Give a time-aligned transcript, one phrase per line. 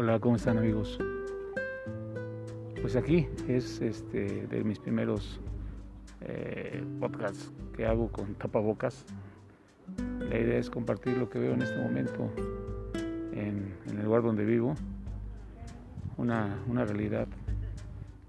[0.00, 0.96] Hola, ¿cómo están amigos?
[2.80, 5.40] Pues aquí es este de mis primeros
[6.20, 9.04] eh, podcasts que hago con tapabocas.
[10.20, 12.30] La idea es compartir lo que veo en este momento
[13.32, 14.76] en, el lugar donde vivo,
[16.16, 17.26] una, realidad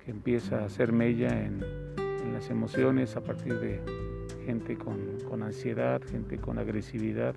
[0.03, 1.59] que empieza a hacer mella en,
[2.33, 3.79] las emociones a partir de
[4.43, 7.35] gente con ansiedad, gente con agresividad,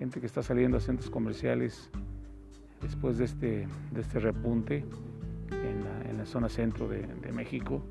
[0.00, 1.92] gente que está saliendo a centros comerciales
[2.82, 4.84] después de este, de este repunte
[5.50, 7.82] en la, zona centro de, México.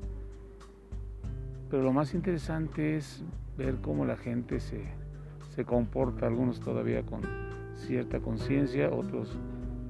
[1.70, 3.22] Pero lo más interesante es
[3.58, 4.84] ver cómo la gente se,
[5.54, 7.20] se comporta, algunos todavía con
[7.74, 9.36] cierta conciencia, otros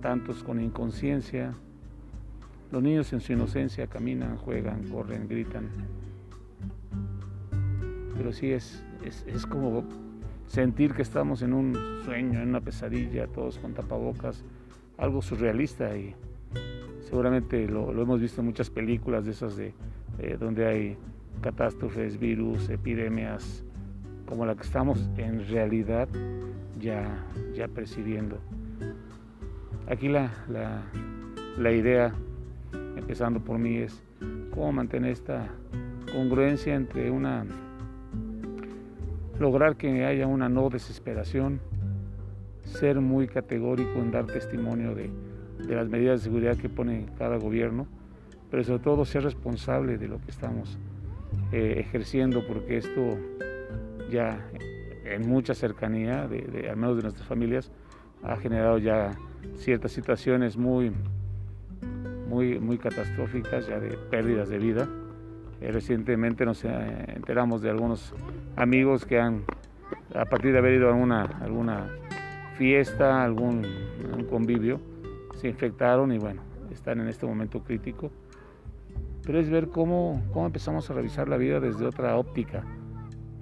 [0.00, 1.54] tantos con inconsciencia.
[2.72, 5.68] Los niños en su inocencia caminan, juegan, corren, gritan.
[8.16, 9.84] Pero sí es, es, es como
[10.46, 14.44] sentir que estamos en un sueño, en una pesadilla, todos con tapabocas,
[14.98, 16.14] algo surrealista y
[17.00, 19.74] seguramente lo, hemos visto en muchas películas de esas de
[20.38, 20.96] donde hay
[21.40, 23.64] catástrofes, virus, epidemias,
[24.26, 26.08] como la que estamos en realidad
[26.78, 28.38] ya, ya percibiendo.
[29.88, 30.82] Aquí la, la,
[31.58, 32.14] la idea,
[32.96, 34.02] empezando por mí, es
[34.52, 35.48] cómo mantener esta
[36.12, 37.44] congruencia entre una
[39.38, 41.60] lograr que haya una no desesperación,
[42.64, 45.10] ser muy categórico en dar testimonio de,
[45.68, 47.86] las medidas de seguridad que pone cada gobierno,
[48.50, 50.78] pero sobre todo ser responsable de lo que estamos
[51.52, 53.18] eh, ejerciendo, porque esto
[54.10, 54.44] ya
[55.04, 57.70] en mucha cercanía, al menos de nuestras familias,
[58.22, 59.12] ha generado ya
[59.56, 60.92] ciertas situaciones muy,
[62.28, 64.88] muy, muy catastróficas, ya de pérdidas de vida.
[65.60, 66.68] Eh, recientemente nos eh,
[67.08, 68.14] enteramos de algunos
[68.56, 69.44] amigos que han,
[70.14, 71.88] a partir de haber ido a alguna, alguna
[72.56, 73.66] fiesta, algún
[74.28, 74.80] convivio,
[75.36, 78.10] se infectaron y bueno, están en este momento crítico.
[79.24, 82.64] Pero es ver cómo, cómo empezamos a revisar la vida desde otra óptica,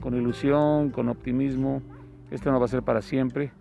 [0.00, 1.82] con ilusión, con optimismo.
[2.30, 3.52] Esto no va a ser para siempre,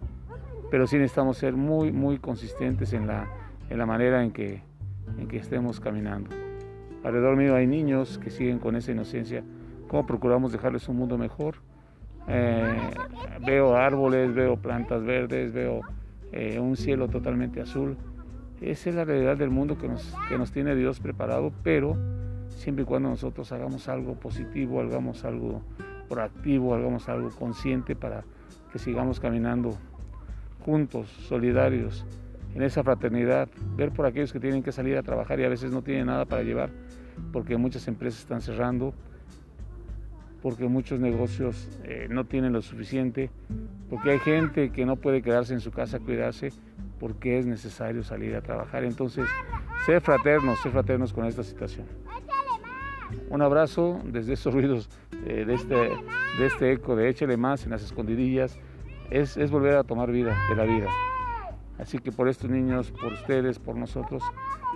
[0.70, 3.28] pero sí necesitamos ser muy, muy consistentes en la,
[3.70, 4.62] en la manera en que,
[5.18, 6.30] en que estemos caminando.
[7.04, 9.44] Alrededor mío hay niños que siguen con esa inocencia.
[9.88, 11.56] ¿Cómo procuramos dejarles un mundo mejor?
[12.30, 12.92] Eh,
[13.46, 15.82] veo árboles, veo plantas verdes, veo
[16.32, 17.98] eh, un cielo totalmente azul.
[18.62, 21.98] Esa es la realidad del mundo que nos, que nos tiene Dios preparado, pero
[22.50, 25.62] siempre y cuando nosotros hagamos algo positivo, hagamos algo
[26.08, 28.24] proactivo, hagamos algo consciente para
[28.72, 29.78] que sigamos caminando
[30.66, 32.06] juntos, solidarios,
[32.54, 35.72] en esa fraternidad, ver por aquellos que tienen que salir a trabajar y a veces
[35.72, 36.70] no tienen nada para llevar,
[37.32, 38.94] porque muchas empresas están cerrando,
[40.42, 43.30] porque muchos negocios eh, no tienen lo suficiente,
[43.90, 46.52] porque hay gente que no puede quedarse en su casa a cuidarse,
[47.00, 48.84] porque es necesario salir a trabajar.
[48.84, 49.28] Entonces,
[49.86, 51.88] ser fraternos, ser fraternos con esta situación.
[53.30, 54.90] Un abrazo desde esos ruidos
[55.26, 58.60] eh, de, este, de este eco de échale más en las escondidillas.
[59.10, 60.88] Es, es volver a tomar vida de la vida.
[61.80, 64.22] Así que por estos niños, por ustedes, por nosotros,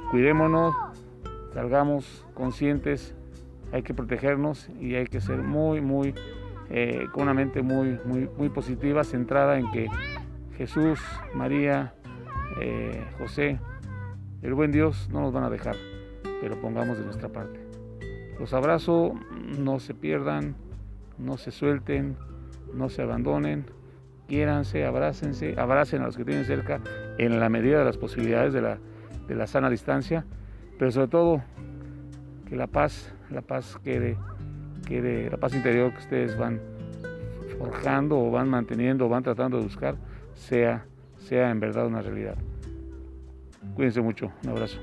[0.10, 0.74] cuidémonos,
[1.54, 3.16] salgamos conscientes
[3.74, 6.14] hay que protegernos y hay que ser muy, muy,
[6.70, 9.90] eh, con una mente muy, muy, muy positiva, centrada en que
[10.56, 11.00] Jesús,
[11.34, 11.96] María,
[12.62, 13.60] eh, José,
[14.44, 15.76] el buen Dios no nos van a dejar,
[16.40, 17.60] pero pongamos de nuestra parte.
[18.40, 19.16] Los abrazo,
[19.58, 20.56] no se pierdan,
[21.18, 22.16] no se suelten,
[22.76, 23.66] no se abandonen,
[24.28, 26.80] quiéranse, abrácense, abracen a los que tienen cerca
[27.18, 28.78] en la medida de las posibilidades de la,
[29.28, 30.26] de la sana distancia,
[30.78, 31.42] pero sobre todo
[32.48, 34.18] que la paz la paz quede,
[34.88, 36.60] quede, la paz interior que ustedes van
[37.58, 39.96] forjando o van manteniendo o van tratando de buscar,
[40.34, 40.86] sea,
[41.18, 42.36] sea en verdad una realidad.
[43.76, 44.80] Cuídense mucho, un abrazo.